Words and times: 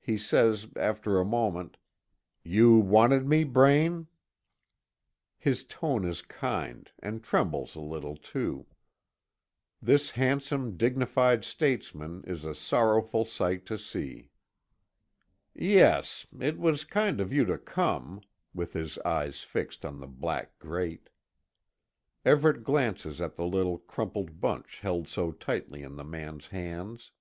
He 0.00 0.18
says, 0.18 0.66
after 0.74 1.20
a 1.20 1.24
moment: 1.24 1.76
"You 2.42 2.78
wanted 2.78 3.28
me, 3.28 3.44
Braine?" 3.44 4.08
His 5.38 5.62
tone 5.62 6.04
is 6.04 6.20
kind, 6.20 6.90
and 6.98 7.22
trembles 7.22 7.76
a 7.76 7.80
little 7.80 8.16
too. 8.16 8.66
This 9.80 10.10
handsome, 10.10 10.76
dignified 10.76 11.44
statesman 11.44 12.24
is 12.26 12.44
a 12.44 12.56
sorrowful 12.56 13.24
sight 13.24 13.64
to 13.66 13.78
see. 13.78 14.30
"Yes. 15.54 16.26
It 16.40 16.58
was 16.58 16.82
kind 16.82 17.20
of 17.20 17.32
you 17.32 17.44
to 17.44 17.56
come," 17.56 18.20
with 18.52 18.72
his 18.72 18.98
eyes 19.04 19.44
fixed 19.44 19.84
on 19.86 20.00
the 20.00 20.08
black 20.08 20.58
grate. 20.58 21.08
Everet 22.24 22.64
glances 22.64 23.20
at 23.20 23.36
the 23.36 23.46
little 23.46 23.78
crumpled 23.78 24.40
bunch 24.40 24.80
held 24.80 25.06
so 25.08 25.30
tightly 25.30 25.84
in 25.84 25.94
the 25.94 26.02
man's 26.04 26.48
hands. 26.48 27.12